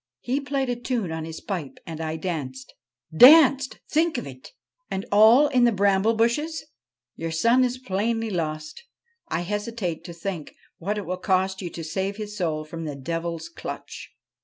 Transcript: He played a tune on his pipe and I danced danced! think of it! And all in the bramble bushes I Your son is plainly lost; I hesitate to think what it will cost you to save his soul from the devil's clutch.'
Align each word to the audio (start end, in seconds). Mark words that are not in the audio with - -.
He 0.21 0.41
played 0.41 0.67
a 0.67 0.75
tune 0.75 1.11
on 1.11 1.25
his 1.25 1.41
pipe 1.41 1.77
and 1.85 2.01
I 2.01 2.15
danced 2.15 2.73
danced! 3.15 3.79
think 3.87 4.17
of 4.17 4.25
it! 4.25 4.49
And 4.89 5.05
all 5.11 5.45
in 5.49 5.63
the 5.63 5.71
bramble 5.71 6.15
bushes 6.15 6.63
I 6.63 6.69
Your 7.17 7.31
son 7.31 7.63
is 7.63 7.77
plainly 7.77 8.31
lost; 8.31 8.81
I 9.27 9.41
hesitate 9.41 10.03
to 10.05 10.13
think 10.13 10.55
what 10.79 10.97
it 10.97 11.05
will 11.05 11.17
cost 11.17 11.61
you 11.61 11.69
to 11.69 11.83
save 11.83 12.17
his 12.17 12.35
soul 12.35 12.65
from 12.65 12.85
the 12.85 12.95
devil's 12.95 13.47
clutch.' 13.47 14.09